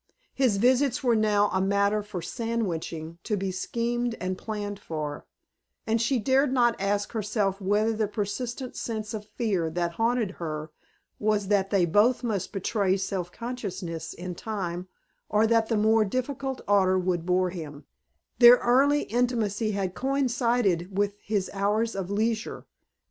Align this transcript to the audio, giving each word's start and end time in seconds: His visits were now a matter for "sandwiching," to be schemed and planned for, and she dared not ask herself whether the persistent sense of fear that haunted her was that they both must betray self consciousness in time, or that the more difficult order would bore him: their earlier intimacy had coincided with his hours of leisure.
His 0.33 0.57
visits 0.57 1.03
were 1.03 1.15
now 1.15 1.51
a 1.53 1.61
matter 1.61 2.01
for 2.01 2.23
"sandwiching," 2.23 3.19
to 3.23 3.37
be 3.37 3.51
schemed 3.51 4.15
and 4.19 4.35
planned 4.35 4.79
for, 4.79 5.27
and 5.85 6.01
she 6.01 6.17
dared 6.17 6.51
not 6.51 6.75
ask 6.81 7.11
herself 7.11 7.61
whether 7.61 7.93
the 7.93 8.07
persistent 8.07 8.75
sense 8.75 9.13
of 9.13 9.27
fear 9.27 9.69
that 9.69 9.91
haunted 10.01 10.31
her 10.41 10.71
was 11.19 11.49
that 11.49 11.69
they 11.69 11.85
both 11.85 12.23
must 12.23 12.51
betray 12.51 12.97
self 12.97 13.31
consciousness 13.31 14.15
in 14.15 14.33
time, 14.33 14.87
or 15.29 15.45
that 15.45 15.67
the 15.69 15.77
more 15.77 16.03
difficult 16.03 16.61
order 16.67 16.97
would 16.97 17.23
bore 17.27 17.51
him: 17.51 17.85
their 18.39 18.55
earlier 18.57 19.05
intimacy 19.07 19.73
had 19.73 19.93
coincided 19.93 20.97
with 20.97 21.13
his 21.23 21.47
hours 21.53 21.95
of 21.95 22.09
leisure. 22.09 22.65